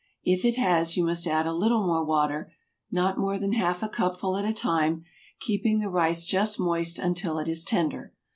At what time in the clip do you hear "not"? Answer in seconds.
2.89-3.19